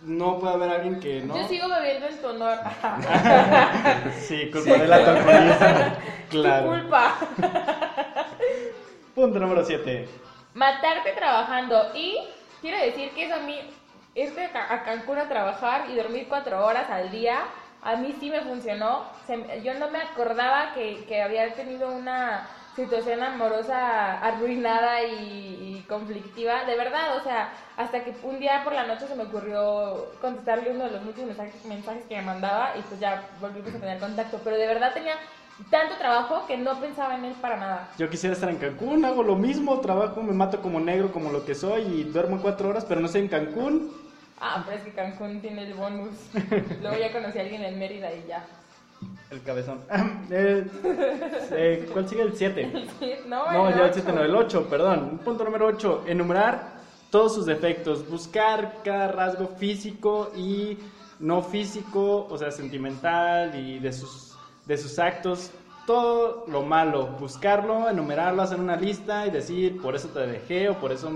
No 0.04 0.38
puede 0.38 0.54
haber 0.54 0.70
alguien 0.70 1.00
que 1.00 1.22
no. 1.22 1.36
Yo 1.36 1.48
sigo 1.48 1.68
bebiendo 1.70 2.06
en 2.08 2.18
tu 2.22 2.28
honor. 2.28 2.60
Sí, 4.20 4.52
culpa 4.52 4.74
del 4.78 4.94
alcoholismo. 4.94 5.96
Tu 6.30 6.42
Claro. 6.42 6.68
culpa. 6.68 7.16
Punto 9.16 9.40
número 9.40 9.64
7. 9.64 10.08
Matarte 10.54 11.12
trabajando. 11.14 11.92
Y 11.94 12.18
quiero 12.62 12.78
decir 12.78 13.14
que 13.14 13.26
eso 13.26 13.36
a 13.36 13.40
mí, 13.40 13.60
irte 14.16 14.46
a 14.46 14.52
Ca- 14.52 14.74
a 14.74 14.84
Cancún 14.84 15.18
a 15.20 15.28
trabajar 15.28 15.90
y 15.90 15.96
dormir 15.96 16.28
cuatro 16.28 16.66
horas 16.66 16.90
al 16.90 17.12
día, 17.12 17.42
a 17.82 17.96
mí 17.96 18.16
sí 18.20 18.30
me 18.30 18.42
funcionó. 18.42 19.04
Yo 19.64 19.74
no 19.76 19.90
me 19.90 20.00
acordaba 20.00 20.74
que, 20.74 21.06
que 21.08 21.22
había 21.22 21.54
tenido 21.54 21.92
una 21.92 22.48
situación 22.76 23.22
amorosa 23.22 24.20
arruinada 24.20 25.04
y, 25.04 25.84
conflictiva. 25.88 26.64
De 26.64 26.76
verdad, 26.76 27.18
o 27.18 27.22
sea, 27.24 27.50
hasta 27.78 28.04
que 28.04 28.16
un 28.24 28.40
día 28.40 28.62
por 28.64 28.74
la 28.74 28.86
noche 28.86 29.06
se 29.08 29.16
me 29.16 29.24
ocurrió 29.24 30.08
contestarle 30.22 30.72
uno 30.72 30.86
de 30.86 30.92
los 30.92 31.02
muchos 31.04 31.26
mensajes 31.26 32.06
que 32.08 32.16
me 32.16 32.22
mandaba 32.24 32.72
y 32.78 32.82
pues 32.84 33.00
ya 33.00 33.30
volvimos 33.40 33.76
a 33.76 33.80
tener 33.80 34.00
contacto. 34.00 34.40
Pero 34.44 34.58
de 34.58 34.66
verdad 34.66 34.94
tenía 34.94 35.16
tanto 35.70 35.96
trabajo 35.98 36.46
que 36.48 36.58
no 36.58 36.80
pensaba 36.80 37.16
en 37.16 37.26
él 37.26 37.36
para 37.42 37.58
nada. 37.58 37.90
Yo 37.98 38.10
quisiera 38.10 38.34
estar 38.34 38.50
en 38.50 38.58
Cancún, 38.58 39.06
hago 39.06 39.24
lo 39.24 39.36
mismo, 39.36 39.80
trabajo, 39.80 40.22
me 40.22 40.34
mato 40.34 40.62
como 40.62 40.80
negro, 40.80 41.12
como 41.12 41.32
lo 41.32 41.46
que 41.46 41.56
soy, 41.56 41.84
y 41.84 42.04
duermo 42.04 42.40
cuatro 42.42 42.70
horas, 42.70 42.86
pero 42.86 43.00
no 43.00 43.08
estoy 43.08 43.22
en 43.22 43.28
Cancún. 43.28 43.92
Ah, 44.40 44.64
pero 44.66 44.78
es 44.78 44.84
que 44.84 44.92
Cancún 44.92 45.40
tiene 45.42 45.64
el 45.68 45.74
bonus. 45.74 46.12
Luego 46.82 46.98
ya 46.98 47.12
conocí 47.12 47.38
a 47.38 47.42
alguien 47.42 47.64
en 47.64 47.80
Mérida 47.80 48.14
y 48.14 48.26
ya. 48.28 48.46
El 49.30 49.42
cabezón. 49.42 49.80
Eh, 50.30 50.66
eh, 51.52 51.90
¿Cuál 51.92 52.08
sigue? 52.08 52.22
El 52.22 52.36
7. 52.36 52.88
Sí, 53.00 53.14
no, 53.28 53.52
No, 53.52 53.70
el 53.70 53.76
ya 53.76 53.82
el 53.82 53.90
ocho. 53.90 53.94
7, 53.96 54.14
no, 54.14 54.22
el 54.24 54.36
8, 54.36 54.70
perdón. 54.70 55.22
Punto 55.24 55.44
número 55.44 55.66
8. 55.68 56.04
Enumerar 56.08 56.74
todos 57.10 57.34
sus 57.36 57.46
defectos. 57.46 58.08
Buscar 58.10 58.82
cada 58.84 59.08
rasgo 59.08 59.48
físico 59.48 60.32
y 60.36 60.78
no 61.20 61.42
físico, 61.42 62.28
o 62.30 62.38
sea, 62.38 62.52
sentimental 62.52 63.56
y 63.56 63.80
de 63.80 63.94
sus, 63.94 64.33
de 64.66 64.78
sus 64.78 65.00
actos. 65.00 65.52
Todo 65.86 66.46
lo 66.48 66.62
malo. 66.62 67.08
Buscarlo, 67.20 67.90
enumerarlo, 67.90 68.42
hacer 68.42 68.60
una 68.60 68.76
lista 68.76 69.28
y 69.28 69.32
decir, 69.32 69.82
por 69.82 69.96
eso 69.96 70.08
te 70.10 70.20
dejé 70.26 70.70
o 70.70 70.80
por 70.80 70.92
eso 70.92 71.12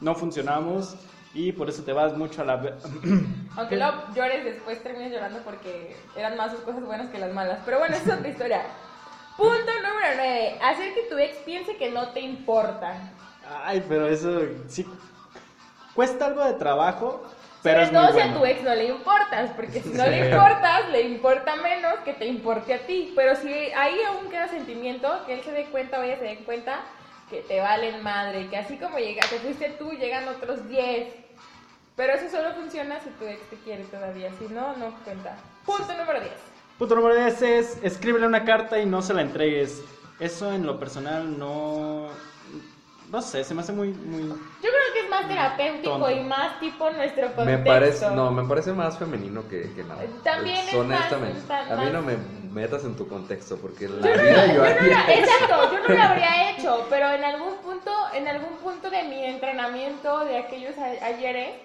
no 0.00 0.14
funcionamos 0.14 0.96
y 1.32 1.52
por 1.52 1.68
eso 1.68 1.82
te 1.82 1.92
vas 1.92 2.16
mucho 2.16 2.42
a 2.42 2.44
la... 2.44 2.54
Aunque 3.56 3.76
luego 3.76 3.94
llores 4.14 4.44
después, 4.44 4.82
termines 4.82 5.12
llorando 5.12 5.40
porque 5.40 5.96
eran 6.14 6.36
más 6.36 6.52
sus 6.52 6.60
cosas 6.60 6.84
buenas 6.84 7.08
que 7.08 7.18
las 7.18 7.32
malas. 7.32 7.60
Pero 7.64 7.78
bueno, 7.78 7.96
esa 7.96 8.12
es 8.12 8.18
otra 8.18 8.28
historia. 8.28 8.62
Punto 9.36 9.72
número 9.82 10.08
9. 10.16 10.58
Hacer 10.62 10.94
que 10.94 11.02
tu 11.10 11.18
ex 11.18 11.36
piense 11.38 11.76
que 11.76 11.90
no 11.90 12.08
te 12.10 12.20
importa. 12.20 13.12
Ay, 13.64 13.84
pero 13.88 14.08
eso 14.08 14.40
sí 14.66 14.86
cuesta 15.96 16.26
algo 16.26 16.44
de 16.44 16.54
trabajo, 16.54 17.22
pero 17.66 17.90
todo 17.90 18.12
si 18.12 18.20
a 18.20 18.32
tu 18.34 18.44
ex 18.46 18.62
no 18.62 18.74
le 18.74 18.84
importas, 18.86 19.50
porque 19.56 19.80
si 19.80 19.88
no 19.90 20.04
Sí. 20.04 20.10
le 20.10 20.28
importas, 20.30 20.88
le 20.90 21.00
importa 21.02 21.56
menos 21.56 21.94
que 22.04 22.12
te 22.12 22.26
importe 22.26 22.74
a 22.74 22.86
ti. 22.86 23.12
Pero 23.16 23.34
si 23.36 23.52
ahí 23.52 23.98
aún 24.08 24.28
queda 24.30 24.48
sentimiento, 24.48 25.08
que 25.26 25.34
él 25.34 25.42
se 25.42 25.52
dé 25.52 25.66
cuenta 25.66 25.98
o 25.98 26.02
ella 26.02 26.18
se 26.18 26.24
dé 26.24 26.36
cuenta 26.44 26.80
que 27.28 27.40
te 27.42 27.60
valen 27.60 28.02
madre, 28.02 28.48
que 28.48 28.56
así 28.56 28.76
como 28.78 28.98
llega, 28.98 29.22
que 29.28 29.38
fuiste 29.38 29.70
tú, 29.78 29.90
llegan 29.92 30.28
otros 30.28 30.68
10. 30.68 31.12
Pero 31.96 32.12
eso 32.12 32.28
solo 32.30 32.52
funciona 32.54 33.00
si 33.00 33.10
tu 33.10 33.24
ex 33.24 33.40
te 33.50 33.56
quiere 33.56 33.84
todavía, 33.84 34.30
si 34.38 34.46
no, 34.52 34.76
no 34.76 34.92
cuenta. 35.04 35.36
Punto 35.64 35.92
número 35.98 36.20
10. 36.20 36.32
Punto 36.78 36.94
número 36.94 37.16
10 37.16 37.42
es 37.42 37.78
escríbele 37.82 38.26
una 38.26 38.44
carta 38.44 38.78
y 38.78 38.86
no 38.86 39.02
se 39.02 39.14
la 39.14 39.22
entregues. 39.22 39.82
Eso 40.20 40.52
en 40.52 40.66
lo 40.66 40.78
personal 40.78 41.38
no... 41.38 42.10
No 43.10 43.22
sé, 43.22 43.44
se 43.44 43.54
me 43.54 43.60
hace 43.60 43.72
muy... 43.72 43.88
muy... 43.92 44.22
Yo 44.22 44.36
creo 44.60 44.92
que 44.94 45.00
es 45.04 45.10
más 45.10 45.28
terapéutico 45.28 45.90
Tonto. 45.90 46.10
y 46.10 46.20
más 46.24 46.58
tipo 46.60 46.90
nuestro 46.90 47.34
contexto. 47.34 47.44
Me 47.44 47.58
parece, 47.58 48.10
no, 48.10 48.30
me 48.32 48.44
parece 48.48 48.72
más 48.72 48.98
femenino 48.98 49.46
que, 49.48 49.72
que 49.74 49.84
nada. 49.84 50.02
También 50.24 50.56
es 50.68 50.74
Honestamente. 50.74 51.42
más- 51.48 51.70
a 51.70 51.76
mí 51.76 51.90
no 51.92 52.02
me 52.02 52.16
metas 52.16 52.84
en 52.84 52.96
tu 52.96 53.06
contexto 53.08 53.56
porque 53.58 53.88
la 53.88 54.06
Yo 54.08 54.14
no, 54.16 54.22
vida 54.22 54.46
lo- 54.46 54.46
yo 54.46 54.54
yo 54.54 54.58
no 54.58 54.64
haría 54.64 55.02
eso. 55.14 55.20
exacto, 55.32 55.72
yo 55.72 55.80
no 55.80 55.94
lo 55.94 56.02
habría 56.02 56.50
hecho, 56.50 56.86
pero 56.90 57.10
en 57.12 57.22
algún 57.24 57.56
punto, 57.62 57.90
en 58.14 58.26
algún 58.28 58.58
punto 58.58 58.90
de 58.90 59.04
mi 59.04 59.24
entrenamiento 59.24 60.24
de 60.24 60.38
aquellos 60.38 60.76
ayeres, 60.78 61.60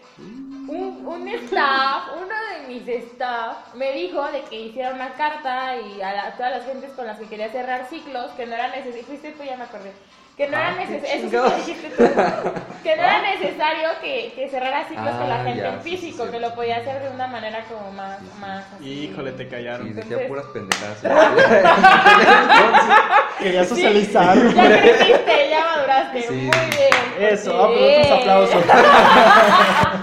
un, 0.68 1.06
un 1.06 1.28
staff, 1.28 2.10
uno 2.16 2.36
de 2.52 2.68
mis 2.68 2.88
staff, 2.88 3.74
me 3.74 3.92
dijo 3.94 4.24
de 4.32 4.44
que 4.46 4.60
hiciera 4.60 4.94
una 4.94 5.16
carta 5.16 5.76
y 5.78 6.02
a, 6.02 6.14
la- 6.14 6.26
a 6.28 6.38
todas 6.38 6.52
las 6.52 6.66
gentes 6.66 6.94
con 6.94 7.08
las 7.08 7.18
que 7.20 7.28
quería 7.28 7.52
cerrar 7.52 7.88
ciclos, 7.90 8.32
que 8.34 8.46
no 8.46 8.54
era 8.56 8.70
necesario, 8.70 9.06
fuiste 9.06 9.32
tú 9.34 9.44
ya 9.44 9.58
me 9.58 9.64
acordé, 9.64 9.94
que 10.42 10.48
no 10.48 10.58
era 10.58 10.70
Ah, 10.70 10.76
necesario, 10.76 11.30
sí 11.64 11.76
que 12.84 12.96
no 12.96 13.02
era 13.04 13.22
necesario 13.22 13.90
que, 14.02 14.34
que 14.36 14.50
cerrara 14.50 14.86
ciclos 14.88 15.16
con 15.16 15.30
la 15.30 15.42
Ah, 15.42 15.44
gente 15.44 15.62
ya, 15.62 15.74
en 15.76 15.84
sí, 15.84 15.92
físico, 15.92 16.24
sí, 16.26 16.32
que 16.32 16.38
sí. 16.38 16.42
lo 16.42 16.56
podía 16.56 16.78
hacer 16.78 17.04
de 17.04 17.10
una 17.10 17.28
manera 17.28 17.64
como 17.70 17.92
más, 17.92 18.20
más 18.40 18.66
así. 18.76 19.04
Híjole, 19.12 19.34
te 19.34 19.44
Sí, 19.44 19.50
callaron. 19.52 19.88
decía 19.94 20.02
Entonces- 20.04 20.28
puras 20.28 20.46
pendejadas. 20.48 20.98
Quería 23.38 23.64
Sí, 23.66 23.70
socializar. 23.70 24.36
Ya 24.56 24.82
creciste, 24.82 25.50
ya 25.52 25.60
maduraste. 25.76 26.22
Sí. 26.24 26.34
Muy 26.34 26.50
bien. 26.50 27.30
Eso, 27.34 27.64
ah, 27.64 27.68
pues 27.78 28.12
aplausos. 28.12 28.64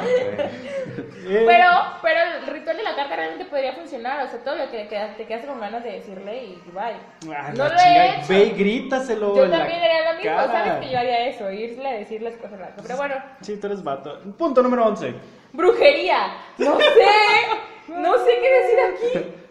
Eh, 1.29 1.45
Pero, 1.47 1.67
pero 2.01 2.21
el 2.41 2.47
ritual 2.47 2.77
de 2.79 2.83
la 2.83 2.97
carta 2.97 3.17
realmente 3.17 3.45
podría 3.45 3.75
funcionar. 3.75 4.25
O 4.25 4.29
sea, 4.29 4.39
todo 4.43 4.57
lo 4.57 4.71
que 4.71 4.79
te 4.79 4.89
quedaste, 4.89 5.17
te 5.23 5.27
quedaste 5.29 5.47
con 5.49 5.61
ganas 5.61 5.85
de 5.85 5.91
decirle 5.93 6.45
y 6.45 6.63
bye. 6.73 7.35
ah, 7.37 7.53
no 7.55 7.69
lo 7.69 7.75
he 7.79 8.09
hecho. 8.17 8.27
Ve 8.29 8.45
y 8.45 8.51
grítaselo. 8.51 9.37
Yo 9.37 9.51
también 9.51 9.81
haría 9.81 10.13
lo 10.13 10.19
mismo. 10.19 10.37
cara. 10.37 10.65
Sabes 10.65 10.87
que 10.87 10.93
yo 10.93 10.99
haría 10.99 11.27
eso, 11.29 11.51
irle 11.51 11.89
a 11.89 11.93
decir 11.93 12.23
las 12.23 12.35
cosas 12.37 12.59
raras. 12.59 12.75
Pero 12.83 12.97
bueno, 12.97 13.15
Sí, 13.43 13.57
tú 13.59 13.67
eres 13.67 13.85
vato. 13.85 14.21
Punto 14.39 14.63
número 14.63 14.87
11. 14.87 15.15
Brujería. 15.53 16.33
No 16.59 16.79
sé. 16.79 16.85
No 17.89 18.15
sé 18.19 18.31
qué 18.41 18.51
decir 18.61 18.79
aquí. 19.21 19.31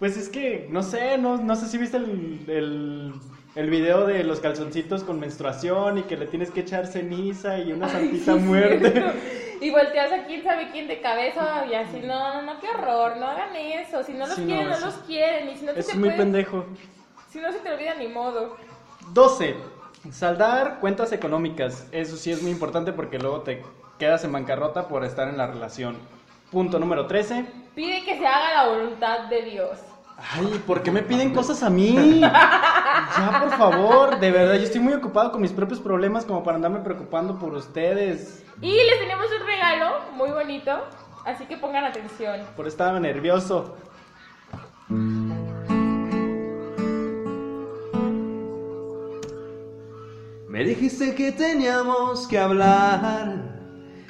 Pues 0.00 0.16
es 0.16 0.28
que, 0.28 0.66
no 0.68 0.82
sé, 0.82 1.16
no, 1.18 1.36
no 1.38 1.54
sé 1.54 1.66
si 1.68 1.78
viste 1.78 1.96
el, 1.98 2.44
el, 2.48 3.12
el 3.54 3.70
video 3.70 4.04
de 4.06 4.24
los 4.24 4.40
calzoncitos 4.40 5.04
con 5.04 5.20
menstruación 5.20 5.98
y 5.98 6.02
que 6.02 6.16
le 6.16 6.26
tienes 6.26 6.50
que 6.50 6.60
echar 6.60 6.86
ceniza 6.88 7.58
y 7.58 7.72
una 7.72 7.88
santita 7.88 8.34
Sí, 8.34 8.38
muerte. 8.40 8.92
Y 9.64 9.70
volteas 9.70 10.12
a 10.12 10.24
quién 10.24 10.42
sabe 10.42 10.68
quién 10.72 10.86
de 10.88 11.00
cabeza 11.00 11.64
y 11.70 11.74
así, 11.74 12.00
no, 12.00 12.34
no, 12.34 12.42
no, 12.42 12.60
qué 12.60 12.68
horror, 12.68 13.16
no 13.16 13.26
hagan 13.26 13.56
eso. 13.56 14.02
Si 14.02 14.12
no 14.12 14.26
los 14.26 14.34
Sí, 14.34 14.42
no, 14.42 14.46
quieren, 14.48 14.68
no, 14.68 14.74
eso 14.74 14.86
los 14.86 14.94
quieren. 14.96 15.48
Y 15.48 15.56
si 15.56 15.64
no 15.64 15.72
te 15.72 15.80
Es 15.80 15.86
te 15.86 15.94
muy 15.94 16.08
puedes- 16.10 16.18
pendejo. 16.20 16.66
Si 17.30 17.38
no 17.40 17.50
se 17.50 17.58
te 17.60 17.72
olvida, 17.72 17.94
ni 17.94 18.08
modo. 18.08 18.56
12. 19.12 19.56
Saldar 20.10 20.80
cuentas 20.80 21.12
económicas. 21.12 21.86
Eso 21.92 22.16
sí 22.16 22.30
es 22.30 22.42
muy 22.42 22.50
importante 22.50 22.92
porque 22.92 23.18
luego 23.18 23.40
te 23.40 23.62
quedas 23.98 24.22
en 24.24 24.32
bancarrota 24.32 24.86
por 24.86 25.02
estar 25.04 25.28
en 25.28 25.38
la 25.38 25.46
relación. 25.46 25.96
Punto 26.50 26.78
número 26.78 27.06
13. 27.06 27.46
Pide 27.74 28.04
que 28.04 28.18
se 28.18 28.26
haga 28.26 28.52
la 28.64 28.68
voluntad 28.68 29.20
de 29.30 29.42
Dios. 29.42 29.78
Ay, 30.16 30.62
¿por 30.66 30.82
qué 30.82 30.90
me 30.90 31.02
piden 31.02 31.34
cosas 31.34 31.62
a 31.62 31.70
mí? 31.70 32.20
Ya, 32.20 33.40
por 33.40 33.50
favor, 33.58 34.18
de 34.18 34.30
verdad, 34.30 34.54
yo 34.54 34.62
estoy 34.62 34.80
muy 34.80 34.92
ocupado 34.92 35.32
con 35.32 35.42
mis 35.42 35.52
propios 35.52 35.80
problemas 35.80 36.24
como 36.24 36.42
para 36.42 36.56
andarme 36.56 36.80
preocupando 36.80 37.38
por 37.38 37.54
ustedes. 37.54 38.44
Y 38.60 38.72
les 38.72 38.98
tenemos 38.98 39.26
un 39.38 39.46
regalo 39.46 40.00
muy 40.14 40.30
bonito, 40.30 40.70
así 41.24 41.46
que 41.46 41.56
pongan 41.56 41.84
atención. 41.84 42.40
Por 42.56 42.66
estar 42.66 42.98
nervioso. 43.00 43.76
Me 50.48 50.62
dijiste 50.64 51.14
que 51.14 51.32
teníamos 51.32 52.28
que 52.28 52.38
hablar, 52.38 53.58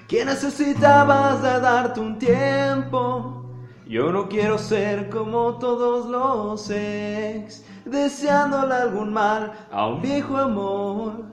que 0.06 0.24
necesitabas 0.24 1.42
de 1.42 1.60
darte 1.60 2.00
un 2.00 2.18
tiempo. 2.18 3.43
Yo 3.86 4.10
no 4.10 4.30
quiero 4.30 4.56
ser 4.56 5.10
como 5.10 5.58
todos 5.58 6.06
los 6.08 6.70
ex, 6.70 7.62
deseándole 7.84 8.74
algún 8.74 9.12
mal 9.12 9.52
a 9.70 9.88
un 9.88 10.00
viejo 10.00 10.38
amor. 10.38 11.24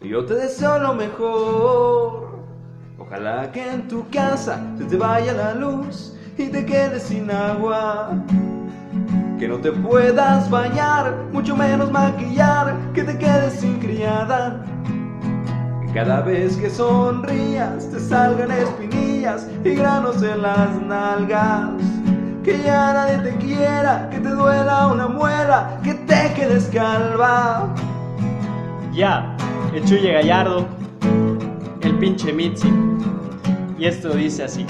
Yo 0.00 0.24
te 0.24 0.34
deseo 0.34 0.80
lo 0.80 0.94
mejor. 0.94 2.40
Ojalá 2.98 3.52
que 3.52 3.70
en 3.70 3.86
tu 3.86 4.08
casa 4.10 4.60
se 4.76 4.86
te 4.86 4.96
vaya 4.96 5.32
la 5.34 5.54
luz 5.54 6.16
y 6.36 6.48
te 6.48 6.66
quedes 6.66 7.04
sin 7.04 7.30
agua. 7.30 8.10
Que 9.38 9.46
no 9.46 9.58
te 9.58 9.70
puedas 9.70 10.50
bañar, 10.50 11.14
mucho 11.32 11.54
menos 11.54 11.92
maquillar, 11.92 12.76
que 12.92 13.04
te 13.04 13.16
quedes 13.18 13.54
sin 13.60 13.78
criada. 13.78 14.64
Que 15.86 15.92
cada 15.92 16.22
vez 16.22 16.56
que 16.56 16.70
sonrías 16.70 17.88
te 17.88 18.00
salgan 18.00 18.50
espinillas 18.50 19.46
y 19.64 19.74
granos 19.76 20.20
en 20.24 20.42
las 20.42 20.82
nalgas. 20.82 21.99
Que 22.44 22.58
ya 22.62 22.94
nadie 22.94 23.18
te 23.18 23.36
quiera, 23.36 24.08
que 24.10 24.18
te 24.18 24.30
duela 24.30 24.86
una 24.86 25.08
muela, 25.08 25.78
que 25.84 25.92
te 25.92 26.32
quedes 26.34 26.70
calva. 26.72 27.68
Ya, 28.92 29.36
el 29.74 29.84
Chuye 29.84 30.12
Gallardo, 30.12 30.66
el 31.82 31.98
pinche 31.98 32.32
Mitzi. 32.32 32.72
Y 33.78 33.84
esto 33.84 34.10
dice 34.10 34.44
así. 34.44 34.66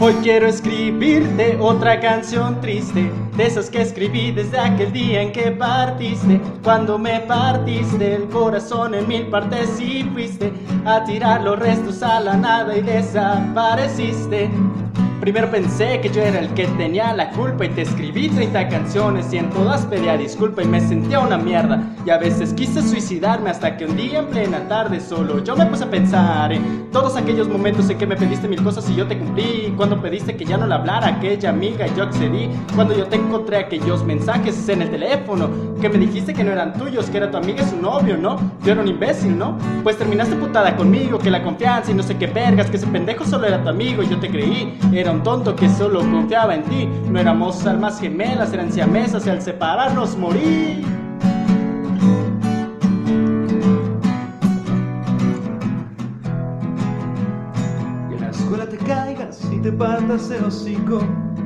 Hoy 0.00 0.14
quiero 0.22 0.46
escribirte 0.46 1.58
otra 1.60 2.00
canción 2.00 2.60
triste, 2.60 3.10
de 3.36 3.46
esas 3.46 3.68
que 3.68 3.82
escribí 3.82 4.30
desde 4.30 4.58
aquel 4.58 4.92
día 4.92 5.22
en 5.22 5.32
que 5.32 5.50
partiste. 5.50 6.40
Cuando 6.62 6.98
me 6.98 7.20
partiste 7.20 8.14
el 8.14 8.28
corazón 8.28 8.94
en 8.94 9.08
mil 9.08 9.26
partes 9.26 9.80
y 9.80 10.04
fuiste 10.14 10.52
a 10.86 11.04
tirar 11.04 11.42
los 11.42 11.58
restos 11.58 12.02
a 12.02 12.20
la 12.20 12.36
nada 12.36 12.76
y 12.76 12.80
desapareciste. 12.80 14.48
Primero 15.28 15.50
pensé 15.50 16.00
que 16.00 16.08
yo 16.08 16.22
era 16.22 16.38
el 16.38 16.48
que 16.54 16.66
tenía 16.78 17.12
la 17.12 17.28
culpa 17.32 17.66
y 17.66 17.68
te 17.68 17.82
escribí 17.82 18.30
30 18.30 18.66
canciones 18.70 19.30
y 19.30 19.36
en 19.36 19.50
todas 19.50 19.84
pedía 19.84 20.16
disculpa 20.16 20.62
y 20.62 20.66
me 20.66 20.80
sentía 20.80 21.20
una 21.20 21.36
mierda. 21.36 21.82
Y 22.06 22.08
a 22.08 22.16
veces 22.16 22.54
quise 22.54 22.80
suicidarme 22.80 23.50
hasta 23.50 23.76
que 23.76 23.84
un 23.84 23.94
día 23.94 24.20
en 24.20 24.28
plena 24.28 24.66
tarde 24.68 25.00
solo 25.00 25.44
yo 25.44 25.54
me 25.54 25.66
puse 25.66 25.84
a 25.84 25.90
pensar 25.90 26.50
en 26.50 26.90
todos 26.92 27.14
aquellos 27.14 27.46
momentos 27.46 27.90
en 27.90 27.98
que 27.98 28.06
me 28.06 28.16
pediste 28.16 28.48
mil 28.48 28.62
cosas 28.62 28.88
y 28.88 28.94
yo 28.94 29.06
te 29.06 29.18
cumplí. 29.18 29.74
Cuando 29.76 30.00
pediste 30.00 30.34
que 30.34 30.46
ya 30.46 30.56
no 30.56 30.66
le 30.66 30.72
hablara 30.72 31.08
aquella 31.08 31.50
amiga 31.50 31.86
y 31.86 31.94
yo 31.94 32.04
accedí. 32.04 32.48
Cuando 32.74 32.96
yo 32.96 33.04
te 33.04 33.16
encontré 33.16 33.58
aquellos 33.58 34.02
mensajes 34.06 34.66
en 34.70 34.80
el 34.80 34.90
teléfono 34.90 35.50
que 35.78 35.88
me 35.88 35.98
dijiste 35.98 36.34
que 36.34 36.42
no 36.42 36.50
eran 36.50 36.74
tuyos, 36.74 37.08
que 37.08 37.18
era 37.18 37.30
tu 37.30 37.36
amiga 37.36 37.62
y 37.62 37.66
su 37.66 37.76
novio, 37.76 38.16
¿no? 38.16 38.38
Yo 38.64 38.72
era 38.72 38.82
un 38.82 38.88
imbécil, 38.88 39.38
¿no? 39.38 39.56
Pues 39.82 39.96
terminaste 39.96 40.34
putada 40.36 40.76
conmigo, 40.76 41.18
que 41.18 41.30
la 41.30 41.42
confianza 41.42 41.90
y 41.90 41.94
no 41.94 42.02
sé 42.02 42.16
qué 42.16 42.26
vergas, 42.26 42.68
que 42.68 42.76
ese 42.76 42.86
pendejo 42.86 43.24
solo 43.24 43.46
era 43.46 43.62
tu 43.62 43.68
amigo 43.68 44.02
y 44.02 44.08
yo 44.08 44.18
te 44.18 44.28
creí. 44.28 44.78
Era 44.92 45.12
un 45.12 45.22
tonto 45.22 45.54
que 45.54 45.68
solo 45.68 46.00
confiaba 46.00 46.54
en 46.54 46.62
ti. 46.64 46.88
No 47.08 47.20
éramos 47.20 47.64
almas 47.66 48.00
gemelas, 48.00 48.52
eran 48.52 48.72
siamesas 48.72 49.26
y 49.26 49.30
al 49.30 49.40
separarnos 49.40 50.16
morí. 50.16 50.84
Que 58.08 58.14
en 58.14 58.20
la 58.20 58.30
escuela 58.30 58.66
te 58.68 58.78
caigas 58.78 59.48
y 59.52 59.58
te 59.58 59.70
partas 59.72 60.30
el 60.30 60.44
hocico, 60.44 61.00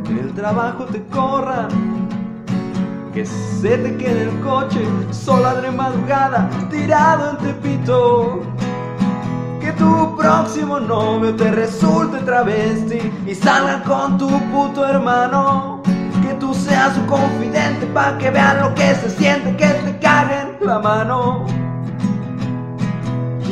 que 0.04 0.20
el 0.20 0.32
trabajo 0.32 0.84
te 0.86 1.02
corran, 1.06 1.68
que 3.12 3.26
se 3.26 3.76
te 3.76 3.96
quede 3.96 4.24
el 4.24 4.40
coche 4.40 4.80
sola 5.10 5.54
de 5.60 5.70
madrugada, 5.70 6.48
tirado 6.70 7.30
en 7.30 7.36
Tepito. 7.38 8.40
Que 9.60 9.72
tu 9.72 10.16
próximo 10.16 10.80
novio 10.80 11.34
te 11.36 11.50
resulte 11.50 12.18
travesti 12.18 13.12
y 13.26 13.34
salga 13.34 13.82
con 13.82 14.18
tu 14.18 14.28
puto 14.50 14.86
hermano. 14.86 15.82
Que 16.22 16.34
tú 16.34 16.54
seas 16.54 16.94
su 16.94 17.04
confidente 17.06 17.86
pa' 17.86 18.16
que 18.18 18.30
vean 18.30 18.60
lo 18.60 18.74
que 18.74 18.94
se 18.94 19.10
siente, 19.10 19.56
que 19.56 19.68
te 19.68 19.98
caguen 19.98 20.56
la 20.60 20.78
mano. 20.78 21.61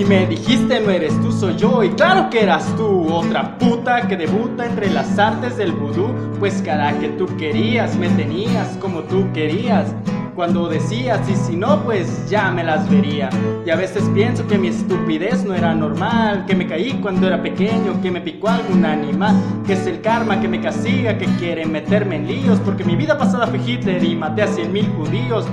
Y 0.01 0.05
me 0.07 0.27
dijiste 0.27 0.81
no 0.81 0.91
eres 0.91 1.13
tú, 1.21 1.31
soy 1.31 1.57
yo. 1.57 1.85
Y 1.85 1.91
claro 1.91 2.31
que 2.31 2.41
eras 2.41 2.65
tú, 2.75 3.13
otra 3.13 3.59
puta 3.59 4.09
que 4.09 4.17
debuta 4.17 4.65
entre 4.65 4.89
las 4.89 5.19
artes 5.19 5.59
del 5.59 5.73
vudú. 5.73 6.09
Pues 6.39 6.63
cara 6.63 6.99
que 6.99 7.11
tú 7.11 7.27
querías, 7.37 7.97
me 7.97 8.09
tenías 8.09 8.79
como 8.79 9.03
tú 9.03 9.31
querías. 9.35 9.95
Cuando 10.35 10.69
decías 10.69 11.29
y 11.29 11.35
si 11.35 11.57
no, 11.57 11.83
pues 11.83 12.29
ya 12.31 12.51
me 12.51 12.65
las 12.65 12.89
vería. 12.89 13.29
Y 13.67 13.71
a 13.71 13.77
veces 13.77 14.05
pienso 14.15 14.47
que 14.47 14.59
mi 14.59 14.69
estupidez 14.69 15.45
no 15.45 15.55
era 15.55 15.75
normal, 15.75 16.45
que 16.47 16.55
me 16.55 16.67
caí 16.67 16.93
cuando 17.03 17.27
era 17.27 17.43
pequeño, 17.43 18.01
que 18.01 18.11
me 18.11 18.21
picó 18.21 18.49
algún 18.49 18.85
animal, 18.85 19.35
que 19.67 19.75
es 19.75 19.87
el 19.87 20.01
karma 20.01 20.41
que 20.41 20.49
me 20.49 20.61
castiga, 20.61 21.19
que 21.19 21.27
quiere 21.39 21.67
meterme 21.67 22.17
en 22.17 22.27
líos, 22.27 22.59
porque 22.65 22.85
mi 22.85 22.97
vida 22.97 23.19
pasada 23.19 23.47
fue 23.49 23.59
Hitler 23.59 24.03
y 24.03 24.15
maté 24.15 24.43
a 24.43 24.47
cien 24.47 24.73
mil 24.73 24.89
judíos. 24.97 25.47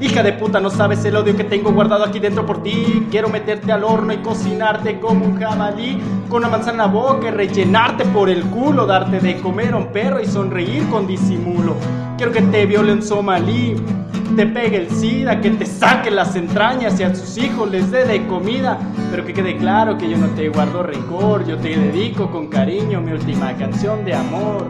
Hija 0.00 0.22
de 0.22 0.32
puta, 0.32 0.60
no 0.60 0.68
sabes 0.68 1.04
el 1.04 1.16
odio 1.16 1.36
que 1.36 1.44
tengo 1.44 1.72
guardado 1.72 2.04
aquí 2.04 2.18
dentro 2.18 2.44
por 2.44 2.62
ti. 2.62 3.06
Quiero 3.10 3.28
meterte 3.28 3.72
al 3.72 3.84
horno 3.84 4.12
y 4.12 4.18
cocinarte 4.18 5.00
como 5.00 5.24
un 5.24 5.38
jabalí, 5.38 5.98
con 6.28 6.38
una 6.38 6.48
manzana 6.48 6.86
boca 6.86 7.28
y 7.28 7.30
rellenarte 7.30 8.04
por 8.06 8.28
el 8.28 8.42
culo, 8.44 8.86
darte 8.86 9.20
de 9.20 9.38
comer 9.38 9.72
a 9.72 9.78
un 9.78 9.86
perro 9.86 10.20
y 10.20 10.26
sonreír 10.26 10.86
con 10.90 11.06
disimulo. 11.06 11.76
Quiero 12.16 12.32
que 12.32 12.42
te 12.42 12.66
viole 12.66 13.00
somalí, 13.02 13.76
te 14.36 14.46
pegue 14.46 14.78
el 14.78 14.90
SIDA, 14.90 15.40
que 15.40 15.50
te 15.50 15.66
saque 15.66 16.10
las 16.10 16.34
entrañas 16.36 16.98
y 16.98 17.04
a 17.04 17.14
sus 17.14 17.38
hijos 17.38 17.70
les 17.70 17.90
dé 17.90 18.04
de 18.04 18.26
comida. 18.26 18.78
Pero 19.10 19.24
que 19.24 19.32
quede 19.32 19.56
claro 19.56 19.96
que 19.96 20.08
yo 20.10 20.16
no 20.16 20.26
te 20.28 20.48
guardo 20.48 20.82
rencor, 20.82 21.46
yo 21.46 21.56
te 21.58 21.76
dedico 21.76 22.30
con 22.30 22.48
cariño 22.48 23.00
mi 23.00 23.12
última 23.12 23.52
canción 23.54 24.04
de 24.04 24.14
amor. 24.14 24.66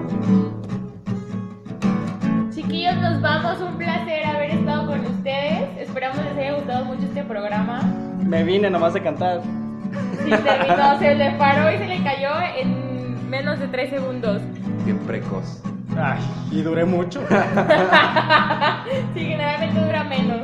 Chiquillos, 2.54 2.96
nos 2.96 3.20
vamos. 3.20 3.61
Un 3.61 3.78
placer 3.78 4.26
haber 4.26 4.50
estado 4.50 4.87
con 4.87 5.00
ustedes. 5.00 5.78
Esperamos 5.78 6.18
les 6.18 6.37
haya 6.37 6.54
gustado 6.54 6.84
mucho 6.84 7.02
este 7.02 7.23
programa. 7.23 7.80
Me 8.20 8.42
vine 8.42 8.70
nomás 8.70 8.94
de 8.94 9.02
cantar. 9.02 9.42
Sí, 10.25 10.30
terminó, 10.30 10.99
se 10.99 11.14
le 11.14 11.30
paró 11.32 11.73
y 11.73 11.78
se 11.78 11.87
le 11.87 12.02
cayó 12.02 12.30
en 12.56 13.28
menos 13.30 13.58
de 13.61 13.68
3 13.68 13.90
segundos. 13.90 14.42
Bien 14.84 14.99
precoz. 14.99 15.62
Ay, 16.00 16.18
y 16.50 16.62
duré 16.62 16.84
mucho. 16.84 17.20
Sí, 19.14 19.20
generalmente 19.20 19.80
dura 19.80 20.04
menos. 20.04 20.40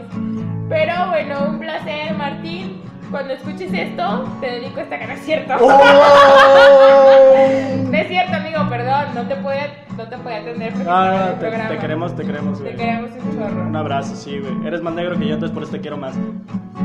Pero 0.68 1.08
bueno, 1.10 1.46
un 1.50 1.58
placer, 1.58 2.14
Martín. 2.16 2.80
Cuando 3.10 3.34
escuches 3.34 3.72
esto, 3.72 4.24
te 4.40 4.46
dedico 4.46 4.80
esta 4.80 4.98
canción. 4.98 5.18
¿Es 5.18 5.24
cierto? 5.24 5.54
No 7.90 7.96
es 7.98 8.06
cierto, 8.08 8.36
amigo, 8.36 8.58
perdón. 8.68 9.06
No 9.14 9.22
te 9.22 9.36
puede, 9.36 9.62
no 9.96 10.04
te 10.08 10.16
puede 10.18 10.36
atender 10.36 10.72
porque 10.72 10.88
Ah, 10.88 11.28
el 11.32 11.34
te, 11.34 11.40
programa. 11.46 11.68
te 11.68 11.78
queremos, 11.78 12.16
te 12.16 12.24
queremos, 12.24 12.58
Te 12.58 12.64
güey. 12.64 12.76
queremos 12.76 13.10
un 13.10 13.38
chorro. 13.38 13.62
Un 13.66 13.76
abrazo, 13.76 14.14
sí, 14.14 14.38
güey. 14.38 14.66
Eres 14.66 14.82
más 14.82 14.94
negro 14.94 15.18
que 15.18 15.26
yo, 15.26 15.34
entonces 15.34 15.52
por 15.52 15.64
eso 15.64 15.72
te 15.72 15.80
quiero 15.80 15.96
más. 15.96 16.14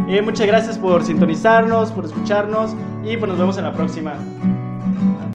Y 0.07 0.19
muchas 0.21 0.47
gracias 0.47 0.77
por 0.79 1.03
sintonizarnos, 1.03 1.91
por 1.91 2.05
escucharnos 2.05 2.75
y 3.03 3.17
pues 3.17 3.29
nos 3.29 3.37
vemos 3.39 3.57
en 3.57 3.63
la 3.65 3.73
próxima. 3.73 4.13